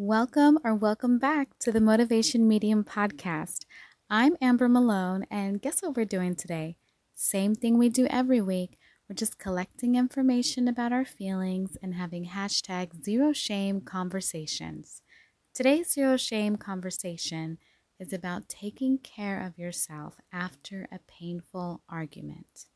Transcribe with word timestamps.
Welcome 0.00 0.60
or 0.62 0.76
welcome 0.76 1.18
back 1.18 1.58
to 1.58 1.72
the 1.72 1.80
Motivation 1.80 2.46
Medium 2.46 2.84
podcast. 2.84 3.64
I'm 4.08 4.36
Amber 4.40 4.68
Malone, 4.68 5.24
and 5.28 5.60
guess 5.60 5.82
what 5.82 5.96
we're 5.96 6.04
doing 6.04 6.36
today? 6.36 6.76
Same 7.16 7.56
thing 7.56 7.76
we 7.76 7.88
do 7.88 8.06
every 8.06 8.40
week. 8.40 8.78
We're 9.08 9.16
just 9.16 9.40
collecting 9.40 9.96
information 9.96 10.68
about 10.68 10.92
our 10.92 11.04
feelings 11.04 11.76
and 11.82 11.94
having 11.94 12.26
hashtag 12.26 13.04
zero 13.04 13.32
shame 13.32 13.80
conversations. 13.80 15.02
Today's 15.52 15.90
zero 15.90 16.16
shame 16.16 16.54
conversation 16.54 17.58
is 17.98 18.12
about 18.12 18.48
taking 18.48 18.98
care 18.98 19.44
of 19.44 19.58
yourself 19.58 20.20
after 20.32 20.86
a 20.92 21.00
painful 21.08 21.82
argument. 21.88 22.66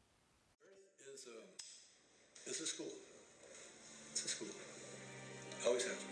Uh, 0.60 2.50
is 2.50 2.60
a 2.62 2.66
school. 2.66 2.90
It's 4.10 4.24
a 4.24 4.28
school. 4.28 4.48
Always 5.64 5.84
has. 5.84 6.11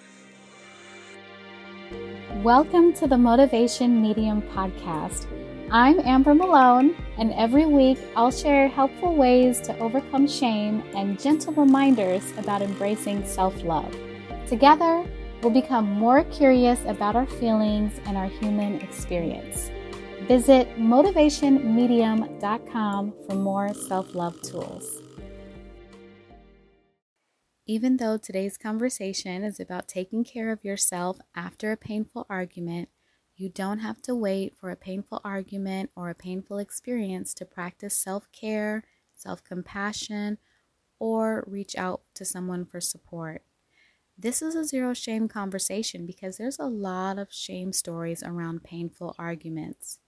Welcome 2.45 2.93
to 2.95 3.07
the 3.07 3.19
Motivation 3.19 4.01
Medium 4.01 4.41
podcast. 4.41 5.27
I'm 5.71 6.01
Amber 6.01 6.35
Malone, 6.35 6.97
and 7.19 7.35
every 7.35 7.67
week 7.67 7.99
I'll 8.17 8.31
share 8.31 8.67
helpful 8.67 9.15
ways 9.15 9.61
to 9.61 9.79
overcome 9.79 10.27
shame 10.27 10.83
and 10.95 11.21
gentle 11.21 11.53
reminders 11.53 12.33
about 12.39 12.63
embracing 12.63 13.27
self 13.27 13.63
love. 13.63 13.95
Together, 14.47 15.05
we'll 15.43 15.53
become 15.53 15.85
more 15.85 16.25
curious 16.25 16.83
about 16.87 17.15
our 17.15 17.27
feelings 17.27 18.01
and 18.07 18.17
our 18.17 18.29
human 18.29 18.81
experience. 18.81 19.71
Visit 20.23 20.67
motivationmedium.com 20.79 23.13
for 23.27 23.35
more 23.35 23.75
self 23.75 24.15
love 24.15 24.41
tools. 24.41 25.03
Even 27.67 27.97
though 27.97 28.17
today's 28.19 28.59
conversation 28.59 29.43
is 29.45 29.61
about 29.61 29.89
taking 29.89 30.25
care 30.25 30.51
of 30.51 30.65
yourself 30.65 31.21
after 31.35 31.73
a 31.73 31.77
painful 31.77 32.27
argument, 32.29 32.89
you 33.37 33.49
don't 33.49 33.79
have 33.79 34.03
to 34.03 34.15
wait 34.15 34.55
for 34.57 34.71
a 34.71 34.77
painful 34.77 35.21
argument 35.25 35.91
or 35.97 36.11
a 36.11 36.15
painful 36.15 36.59
experience 36.59 37.33
to 37.35 37.47
practice 37.47 37.97
self 37.97 38.31
care, 38.33 38.85
self 39.15 39.43
compassion, 39.45 40.39
or 40.99 41.45
reach 41.47 41.77
out 41.77 42.03
to 42.15 42.25
someone 42.25 42.67
for 42.67 42.81
support. 42.81 43.45
This 44.19 44.43
is 44.43 44.55
a 44.55 44.65
zero 44.65 44.95
shame 44.95 45.29
conversation 45.29 46.07
because 46.07 46.37
there's 46.37 46.59
a 46.59 46.67
lot 46.67 47.19
of 47.19 47.33
shame 47.33 47.73
stories 47.73 48.23
around 48.23 48.63
painful 48.65 49.15
arguments. 49.19 49.99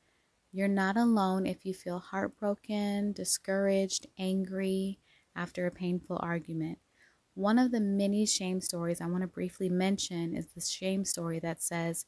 You're 0.53 0.69
not 0.69 0.97
alone 0.97 1.47
if 1.47 1.66
you 1.66 1.75
feel 1.75 2.00
heartbroken, 2.00 3.12
discouraged, 3.12 4.06
angry 4.19 5.00
after 5.37 5.66
a 5.66 5.72
painful 5.72 6.19
argument. 6.22 6.78
One 7.34 7.58
of 7.58 7.72
the 7.72 7.80
many 7.80 8.27
shame 8.27 8.61
stories 8.61 9.00
I 9.00 9.06
want 9.06 9.22
to 9.22 9.27
briefly 9.27 9.70
mention 9.70 10.36
is 10.36 10.47
the 10.48 10.61
shame 10.61 11.05
story 11.05 11.38
that 11.38 11.62
says 11.62 12.05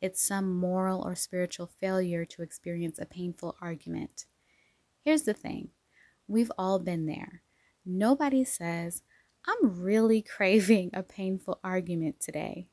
it's 0.00 0.26
some 0.26 0.56
moral 0.56 1.02
or 1.04 1.16
spiritual 1.16 1.66
failure 1.66 2.24
to 2.26 2.42
experience 2.42 3.00
a 3.00 3.06
painful 3.06 3.56
argument. 3.60 4.26
Here's 5.04 5.22
the 5.22 5.34
thing 5.34 5.70
we've 6.28 6.52
all 6.56 6.78
been 6.78 7.06
there. 7.06 7.42
Nobody 7.84 8.44
says, 8.44 9.02
I'm 9.46 9.80
really 9.80 10.22
craving 10.36 10.90
a 10.94 11.02
painful 11.02 11.58
argument 11.64 12.20
today. 12.20 12.68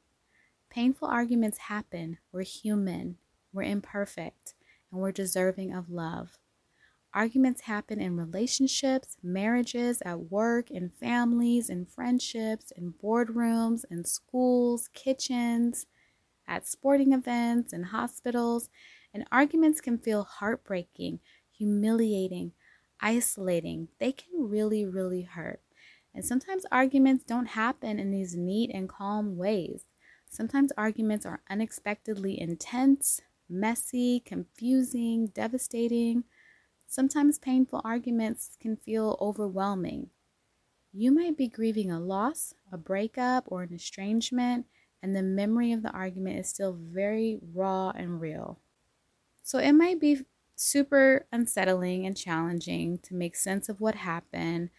Painful 0.69 1.07
arguments 1.07 1.57
happen. 1.57 2.19
We're 2.31 2.43
human, 2.43 3.17
we're 3.51 3.63
imperfect, 3.63 4.53
and 4.91 5.01
we're 5.01 5.11
deserving 5.11 5.73
of 5.73 5.89
love. 5.89 6.37
Arguments 7.15 7.61
happen 7.61 8.01
in 8.01 8.17
relationships, 8.17 9.17
marriages, 9.23 10.01
at 10.05 10.29
work, 10.31 10.69
in 10.71 10.89
families, 10.91 11.69
in 11.69 11.87
friendships, 11.87 12.71
in 12.71 12.93
boardrooms, 12.93 13.85
in 13.91 14.05
schools, 14.05 14.89
kitchens, 14.93 15.87
at 16.47 16.67
sporting 16.67 17.13
events, 17.13 17.73
in 17.73 17.83
hospitals. 17.83 18.69
And 19.13 19.25
arguments 19.31 19.81
can 19.81 19.97
feel 19.97 20.23
heartbreaking, 20.23 21.21
humiliating, 21.51 22.53
isolating. 23.01 23.89
They 23.99 24.11
can 24.11 24.49
really, 24.49 24.85
really 24.85 25.23
hurt. 25.23 25.61
And 26.13 26.25
sometimes 26.25 26.65
arguments 26.71 27.23
don't 27.25 27.47
happen 27.47 27.99
in 27.99 28.11
these 28.11 28.35
neat 28.35 28.71
and 28.73 28.89
calm 28.89 29.37
ways. 29.37 29.85
Sometimes 30.29 30.71
arguments 30.77 31.25
are 31.25 31.41
unexpectedly 31.49 32.39
intense, 32.39 33.21
messy, 33.49 34.19
confusing, 34.21 35.27
devastating. 35.27 36.25
Sometimes 36.87 37.39
painful 37.39 37.81
arguments 37.83 38.57
can 38.59 38.75
feel 38.77 39.17
overwhelming. 39.21 40.11
You 40.93 41.11
might 41.11 41.37
be 41.37 41.47
grieving 41.47 41.91
a 41.91 41.99
loss, 41.99 42.55
a 42.71 42.77
breakup, 42.77 43.45
or 43.51 43.63
an 43.63 43.73
estrangement, 43.73 44.67
and 45.01 45.15
the 45.15 45.23
memory 45.23 45.71
of 45.71 45.83
the 45.83 45.91
argument 45.91 46.39
is 46.39 46.49
still 46.49 46.73
very 46.73 47.39
raw 47.41 47.91
and 47.91 48.21
real. 48.21 48.59
So 49.43 49.59
it 49.59 49.73
might 49.73 49.99
be 49.99 50.25
super 50.55 51.27
unsettling 51.31 52.05
and 52.05 52.17
challenging 52.17 52.97
to 52.99 53.13
make 53.15 53.35
sense 53.35 53.69
of 53.69 53.81
what 53.81 53.95
happened. 53.95 54.69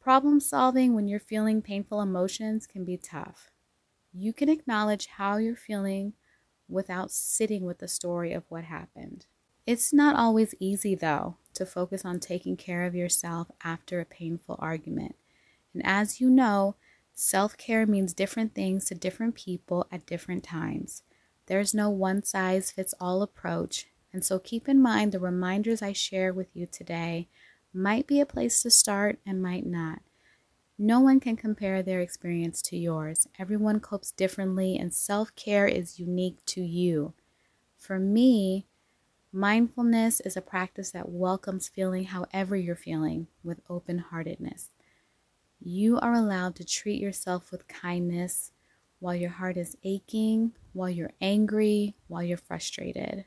Problem 0.00 0.40
solving 0.40 0.94
when 0.94 1.08
you're 1.08 1.20
feeling 1.20 1.62
painful 1.62 2.00
emotions 2.02 2.66
can 2.66 2.84
be 2.84 2.96
tough. 2.96 3.50
You 4.12 4.32
can 4.32 4.48
acknowledge 4.48 5.06
how 5.06 5.38
you're 5.38 5.56
feeling 5.56 6.14
without 6.68 7.10
sitting 7.12 7.64
with 7.64 7.78
the 7.78 7.88
story 7.88 8.32
of 8.32 8.44
what 8.50 8.64
happened. 8.64 9.26
It's 9.70 9.92
not 9.92 10.16
always 10.16 10.52
easy, 10.58 10.96
though, 10.96 11.36
to 11.54 11.64
focus 11.64 12.04
on 12.04 12.18
taking 12.18 12.56
care 12.56 12.82
of 12.86 12.96
yourself 12.96 13.52
after 13.62 14.00
a 14.00 14.04
painful 14.04 14.56
argument. 14.58 15.14
And 15.72 15.80
as 15.86 16.20
you 16.20 16.28
know, 16.28 16.74
self 17.14 17.56
care 17.56 17.86
means 17.86 18.12
different 18.12 18.52
things 18.52 18.86
to 18.86 18.96
different 18.96 19.36
people 19.36 19.86
at 19.92 20.06
different 20.06 20.42
times. 20.42 21.04
There's 21.46 21.72
no 21.72 21.88
one 21.88 22.24
size 22.24 22.72
fits 22.72 22.94
all 22.98 23.22
approach, 23.22 23.86
and 24.12 24.24
so 24.24 24.40
keep 24.40 24.68
in 24.68 24.82
mind 24.82 25.12
the 25.12 25.20
reminders 25.20 25.82
I 25.82 25.92
share 25.92 26.32
with 26.32 26.48
you 26.52 26.66
today 26.66 27.28
might 27.72 28.08
be 28.08 28.20
a 28.20 28.26
place 28.26 28.64
to 28.64 28.72
start 28.72 29.20
and 29.24 29.40
might 29.40 29.66
not. 29.66 30.00
No 30.78 30.98
one 30.98 31.20
can 31.20 31.36
compare 31.36 31.80
their 31.80 32.00
experience 32.00 32.60
to 32.62 32.76
yours. 32.76 33.28
Everyone 33.38 33.78
copes 33.78 34.10
differently, 34.10 34.76
and 34.76 34.92
self 34.92 35.32
care 35.36 35.68
is 35.68 36.00
unique 36.00 36.44
to 36.46 36.60
you. 36.60 37.14
For 37.78 38.00
me, 38.00 38.66
Mindfulness 39.32 40.18
is 40.20 40.36
a 40.36 40.42
practice 40.42 40.90
that 40.90 41.08
welcomes 41.08 41.68
feeling 41.68 42.04
however 42.04 42.56
you're 42.56 42.74
feeling 42.74 43.28
with 43.44 43.60
open 43.70 43.98
heartedness. 43.98 44.70
You 45.60 46.00
are 46.00 46.14
allowed 46.14 46.56
to 46.56 46.64
treat 46.64 47.00
yourself 47.00 47.52
with 47.52 47.68
kindness 47.68 48.50
while 48.98 49.14
your 49.14 49.30
heart 49.30 49.56
is 49.56 49.76
aching, 49.84 50.52
while 50.72 50.90
you're 50.90 51.12
angry, 51.20 51.94
while 52.08 52.24
you're 52.24 52.38
frustrated. 52.38 53.24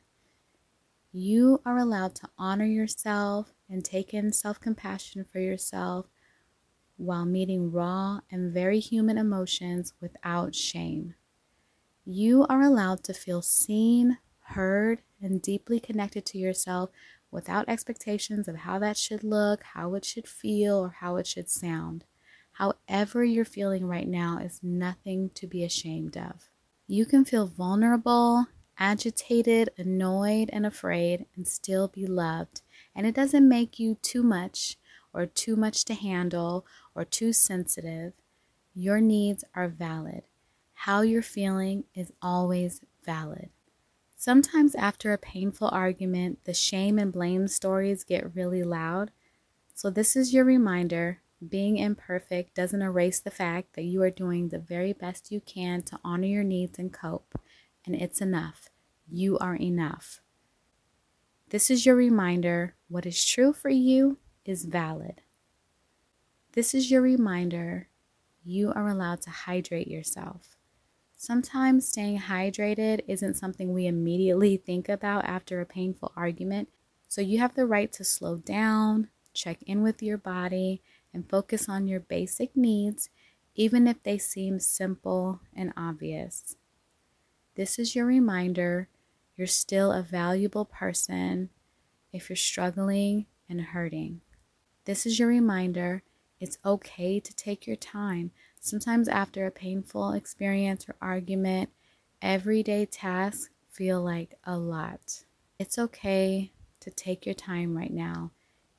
You 1.13 1.61
are 1.65 1.77
allowed 1.77 2.15
to 2.15 2.29
honor 2.37 2.65
yourself 2.65 3.53
and 3.69 3.85
take 3.85 4.13
in 4.13 4.33
self 4.33 4.59
compassion 4.59 5.23
for 5.23 5.39
yourself 5.39 6.07
while 6.97 7.25
meeting 7.25 7.71
raw 7.71 8.19
and 8.29 8.53
very 8.53 8.81
human 8.81 9.17
emotions 9.17 9.93
without 10.01 10.53
shame. 10.53 11.15
You 12.03 12.45
are 12.49 12.61
allowed 12.61 13.05
to 13.05 13.13
feel 13.13 13.41
seen, 13.41 14.17
heard, 14.47 15.01
and 15.23 15.41
deeply 15.41 15.79
connected 15.79 16.25
to 16.27 16.37
yourself 16.37 16.89
without 17.31 17.67
expectations 17.67 18.47
of 18.47 18.57
how 18.57 18.77
that 18.79 18.97
should 18.97 19.23
look, 19.23 19.63
how 19.73 19.95
it 19.95 20.05
should 20.05 20.27
feel, 20.27 20.77
or 20.77 20.95
how 20.99 21.15
it 21.15 21.25
should 21.25 21.49
sound. 21.49 22.03
However, 22.53 23.23
you're 23.23 23.45
feeling 23.45 23.87
right 23.87 24.07
now 24.07 24.37
is 24.37 24.59
nothing 24.61 25.31
to 25.33 25.47
be 25.47 25.63
ashamed 25.63 26.15
of. 26.15 26.49
You 26.85 27.05
can 27.05 27.25
feel 27.25 27.47
vulnerable, 27.47 28.45
agitated, 28.77 29.69
annoyed, 29.77 30.49
and 30.53 30.65
afraid, 30.65 31.25
and 31.35 31.47
still 31.47 31.87
be 31.87 32.05
loved. 32.05 32.61
And 32.95 33.07
it 33.07 33.15
doesn't 33.15 33.47
make 33.47 33.79
you 33.79 33.95
too 34.01 34.21
much, 34.21 34.77
or 35.13 35.25
too 35.25 35.55
much 35.55 35.85
to 35.85 35.95
handle, 35.95 36.65
or 36.93 37.05
too 37.05 37.33
sensitive. 37.33 38.13
Your 38.75 38.99
needs 39.01 39.43
are 39.55 39.67
valid. 39.67 40.23
How 40.73 41.01
you're 41.01 41.21
feeling 41.21 41.85
is 41.95 42.11
always 42.21 42.81
valid. 43.05 43.49
Sometimes, 44.23 44.73
after 44.75 45.11
a 45.11 45.17
painful 45.17 45.67
argument, 45.73 46.45
the 46.45 46.53
shame 46.53 46.97
and 46.97 47.11
blame 47.11 47.49
stories 47.49 48.05
get 48.05 48.33
really 48.33 48.63
loud. 48.63 49.11
So, 49.75 49.89
this 49.89 50.15
is 50.15 50.33
your 50.33 50.45
reminder 50.45 51.19
being 51.45 51.75
imperfect 51.75 52.55
doesn't 52.55 52.81
erase 52.81 53.19
the 53.19 53.29
fact 53.29 53.73
that 53.73 53.83
you 53.83 54.01
are 54.01 54.09
doing 54.09 54.47
the 54.47 54.59
very 54.59 54.93
best 54.93 55.29
you 55.29 55.41
can 55.41 55.81
to 55.81 55.99
honor 56.05 56.27
your 56.27 56.45
needs 56.45 56.79
and 56.79 56.93
cope, 56.93 57.37
and 57.85 57.95
it's 57.95 58.21
enough. 58.21 58.69
You 59.11 59.37
are 59.39 59.57
enough. 59.57 60.21
This 61.49 61.69
is 61.69 61.85
your 61.85 61.95
reminder 61.95 62.75
what 62.87 63.05
is 63.05 63.25
true 63.25 63.51
for 63.51 63.67
you 63.67 64.19
is 64.45 64.63
valid. 64.63 65.19
This 66.53 66.73
is 66.73 66.89
your 66.89 67.01
reminder 67.01 67.89
you 68.45 68.71
are 68.71 68.87
allowed 68.87 69.21
to 69.23 69.31
hydrate 69.31 69.89
yourself. 69.89 70.55
Sometimes 71.23 71.87
staying 71.87 72.19
hydrated 72.19 72.99
isn't 73.07 73.37
something 73.37 73.71
we 73.71 73.87
immediately 73.87 74.57
think 74.65 74.89
about 74.89 75.23
after 75.23 75.61
a 75.61 75.65
painful 75.65 76.11
argument, 76.17 76.67
so 77.07 77.21
you 77.21 77.39
have 77.39 77.55
the 77.55 77.65
right 77.65 77.93
to 77.93 78.03
slow 78.03 78.35
down, 78.35 79.07
check 79.33 79.63
in 79.63 79.81
with 79.81 80.03
your 80.03 80.17
body, 80.17 80.81
and 81.13 81.29
focus 81.29 81.69
on 81.69 81.87
your 81.87 82.01
basic 82.01 82.57
needs, 82.57 83.09
even 83.55 83.87
if 83.87 84.03
they 84.03 84.17
seem 84.17 84.59
simple 84.59 85.39
and 85.55 85.71
obvious. 85.77 86.57
This 87.55 87.79
is 87.79 87.95
your 87.95 88.05
reminder 88.05 88.89
you're 89.37 89.47
still 89.47 89.93
a 89.93 90.03
valuable 90.03 90.65
person 90.65 91.51
if 92.11 92.27
you're 92.27 92.35
struggling 92.35 93.27
and 93.47 93.61
hurting. 93.61 94.19
This 94.83 95.05
is 95.05 95.19
your 95.19 95.29
reminder 95.29 96.03
it's 96.41 96.57
okay 96.65 97.21
to 97.21 97.33
take 97.33 97.65
your 97.65 97.77
time. 97.77 98.31
Sometimes, 98.65 99.09
after 99.09 99.45
a 99.45 99.51
painful 99.51 100.13
experience 100.13 100.87
or 100.87 100.95
argument, 101.01 101.69
everyday 102.21 102.85
tasks 102.85 103.49
feel 103.69 104.01
like 104.01 104.35
a 104.45 104.57
lot. 104.57 105.25
It's 105.59 105.77
okay 105.77 106.53
to 106.79 106.89
take 106.89 107.25
your 107.25 107.35
time 107.35 107.75
right 107.75 107.91
now, 107.91 108.31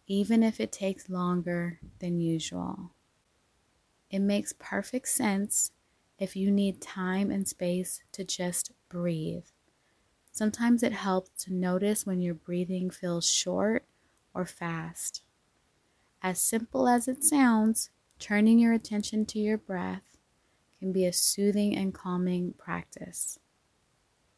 even 0.07 0.43
if 0.43 0.59
it 0.59 0.73
takes 0.73 1.11
longer 1.11 1.81
than 1.99 2.19
usual. 2.19 2.93
It 4.09 4.21
makes 4.21 4.55
perfect 4.59 5.09
sense 5.09 5.73
if 6.19 6.35
you 6.35 6.51
need 6.51 6.81
time 6.81 7.31
and 7.31 7.47
space 7.47 8.03
to 8.13 8.25
just 8.25 8.73
breathe. 8.89 9.45
Sometimes 10.33 10.83
it 10.83 10.95
helps 10.95 11.45
to 11.45 11.53
notice 11.53 12.07
when 12.07 12.23
your 12.23 12.35
breathing 12.35 12.89
feels 12.89 13.31
short 13.31 13.85
or 14.33 14.47
fast. 14.47 15.21
As 16.23 16.41
simple 16.41 16.89
as 16.89 17.07
it 17.07 17.23
sounds, 17.23 17.91
turning 18.19 18.59
your 18.59 18.73
attention 18.73 19.27
to 19.27 19.39
your 19.39 19.59
breath 19.59 20.17
can 20.79 20.93
be 20.93 21.05
a 21.05 21.13
soothing 21.13 21.77
and 21.77 21.95
calming 21.95 22.55
practice. 22.59 23.39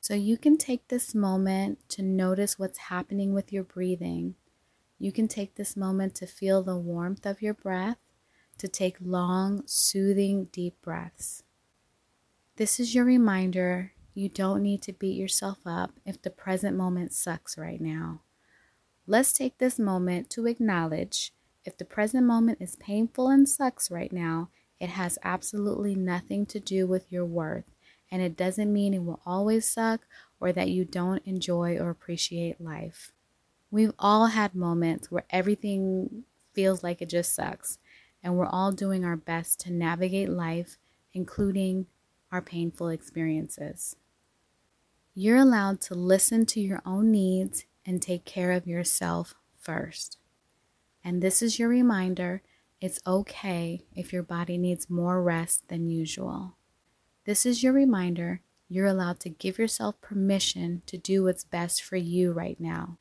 So 0.00 0.14
you 0.14 0.38
can 0.38 0.56
take 0.56 0.88
this 0.88 1.14
moment 1.14 1.80
to 1.88 2.02
notice 2.02 2.58
what's 2.58 2.78
happening 2.78 3.34
with 3.34 3.52
your 3.52 3.64
breathing. 3.64 4.36
You 4.98 5.10
can 5.10 5.26
take 5.26 5.56
this 5.56 5.76
moment 5.76 6.14
to 6.16 6.26
feel 6.26 6.62
the 6.62 6.76
warmth 6.76 7.26
of 7.26 7.42
your 7.42 7.54
breath, 7.54 7.98
to 8.58 8.68
take 8.68 8.96
long, 9.00 9.62
soothing, 9.66 10.44
deep 10.52 10.80
breaths. 10.80 11.42
This 12.56 12.78
is 12.78 12.94
your 12.94 13.04
reminder 13.04 13.92
you 14.14 14.28
don't 14.28 14.62
need 14.62 14.80
to 14.82 14.92
beat 14.92 15.16
yourself 15.16 15.58
up 15.66 15.90
if 16.06 16.22
the 16.22 16.30
present 16.30 16.76
moment 16.76 17.12
sucks 17.12 17.58
right 17.58 17.80
now. 17.80 18.22
Let's 19.06 19.32
take 19.32 19.58
this 19.58 19.78
moment 19.78 20.30
to 20.30 20.46
acknowledge 20.46 21.32
if 21.66 21.76
the 21.76 21.84
present 21.84 22.24
moment 22.24 22.58
is 22.60 22.76
painful 22.76 23.28
and 23.28 23.48
sucks 23.48 23.90
right 23.90 24.12
now, 24.12 24.48
it 24.78 24.90
has 24.90 25.18
absolutely 25.24 25.94
nothing 25.94 26.46
to 26.46 26.60
do 26.60 26.86
with 26.86 27.10
your 27.10 27.26
worth. 27.26 27.74
And 28.10 28.22
it 28.22 28.36
doesn't 28.36 28.72
mean 28.72 28.94
it 28.94 29.02
will 29.02 29.20
always 29.26 29.68
suck 29.68 30.06
or 30.38 30.52
that 30.52 30.70
you 30.70 30.84
don't 30.84 31.26
enjoy 31.26 31.76
or 31.76 31.90
appreciate 31.90 32.60
life. 32.60 33.10
We've 33.70 33.92
all 33.98 34.26
had 34.26 34.54
moments 34.54 35.10
where 35.10 35.24
everything 35.30 36.22
feels 36.54 36.84
like 36.84 37.02
it 37.02 37.10
just 37.10 37.34
sucks, 37.34 37.78
and 38.22 38.36
we're 38.36 38.46
all 38.46 38.70
doing 38.70 39.04
our 39.04 39.16
best 39.16 39.58
to 39.60 39.72
navigate 39.72 40.28
life, 40.28 40.78
including 41.12 41.86
our 42.30 42.40
painful 42.40 42.88
experiences. 42.88 43.96
You're 45.14 45.38
allowed 45.38 45.80
to 45.82 45.94
listen 45.94 46.46
to 46.46 46.60
your 46.60 46.80
own 46.86 47.10
needs 47.10 47.64
and 47.84 48.00
take 48.00 48.24
care 48.24 48.52
of 48.52 48.66
yourself 48.66 49.34
first. 49.58 50.18
And 51.06 51.22
this 51.22 51.40
is 51.40 51.56
your 51.56 51.68
reminder 51.68 52.42
it's 52.80 52.98
okay 53.06 53.82
if 53.94 54.12
your 54.12 54.24
body 54.24 54.58
needs 54.58 54.90
more 54.90 55.22
rest 55.22 55.68
than 55.68 55.88
usual. 55.88 56.56
This 57.24 57.46
is 57.46 57.62
your 57.62 57.72
reminder 57.72 58.40
you're 58.68 58.88
allowed 58.88 59.20
to 59.20 59.28
give 59.28 59.56
yourself 59.56 60.00
permission 60.00 60.82
to 60.86 60.98
do 60.98 61.22
what's 61.22 61.44
best 61.44 61.80
for 61.80 61.94
you 61.94 62.32
right 62.32 62.58
now. 62.58 62.98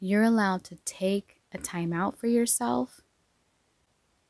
You're 0.00 0.24
allowed 0.24 0.64
to 0.64 0.78
take 0.84 1.40
a 1.52 1.58
time 1.58 1.92
out 1.92 2.18
for 2.18 2.26
yourself. 2.26 3.00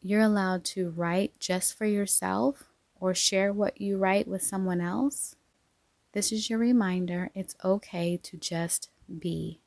You're 0.02 0.20
allowed 0.20 0.62
to 0.66 0.90
write 0.90 1.40
just 1.40 1.78
for 1.78 1.86
yourself 1.86 2.64
or 3.00 3.14
share 3.14 3.50
what 3.50 3.80
you 3.80 3.96
write 3.96 4.28
with 4.28 4.42
someone 4.42 4.82
else. 4.82 5.36
This 6.12 6.32
is 6.32 6.50
your 6.50 6.58
reminder 6.58 7.30
it's 7.34 7.56
okay 7.64 8.18
to 8.18 8.36
just 8.36 8.90
be. 9.18 9.62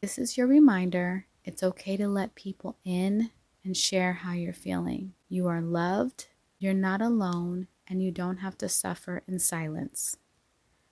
This 0.00 0.16
is 0.16 0.36
your 0.36 0.46
reminder 0.46 1.26
it's 1.44 1.62
okay 1.62 1.96
to 1.96 2.08
let 2.08 2.34
people 2.34 2.78
in 2.84 3.30
and 3.64 3.76
share 3.76 4.12
how 4.12 4.32
you're 4.32 4.52
feeling. 4.52 5.14
You 5.28 5.46
are 5.48 5.60
loved, 5.62 6.28
you're 6.58 6.74
not 6.74 7.02
alone, 7.02 7.68
and 7.88 8.02
you 8.02 8.10
don't 8.10 8.38
have 8.38 8.56
to 8.58 8.68
suffer 8.68 9.22
in 9.26 9.38
silence. 9.38 10.16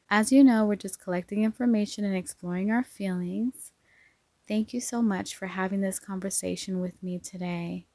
As 0.09 0.33
you 0.33 0.43
know, 0.43 0.67
we're 0.67 0.77
just 0.77 1.01
collecting 1.01 1.45
information 1.45 2.05
and 2.05 2.17
exploring 2.17 2.71
our 2.71 2.83
feelings. 2.83 3.73
Thank 4.49 4.75
you 4.75 4.81
so 4.81 5.01
much 5.03 5.37
for 5.37 5.47
having 5.47 5.81
this 5.81 6.01
conversation 6.01 6.81
with 6.81 7.03
me 7.03 7.19
today. 7.19 7.87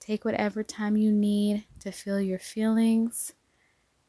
Take 0.00 0.24
whatever 0.24 0.62
time 0.62 0.96
you 0.96 1.10
need 1.10 1.64
to 1.80 1.90
feel 1.90 2.20
your 2.20 2.38
feelings. 2.38 3.32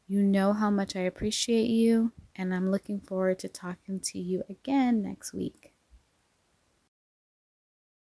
You 0.06 0.22
know 0.22 0.52
how 0.52 0.70
much 0.70 0.96
I 0.96 1.00
appreciate 1.00 1.68
you, 1.68 2.12
and 2.34 2.54
I'm 2.54 2.70
looking 2.70 3.00
forward 3.00 3.38
to 3.40 3.48
talking 3.48 4.00
to 4.00 4.18
you 4.18 4.44
again 4.50 5.02
next 5.02 5.32
week. 5.32 5.75